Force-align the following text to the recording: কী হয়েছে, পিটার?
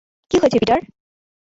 কী 0.31 0.37
হয়েছে, 0.41 0.57
পিটার? 0.61 0.79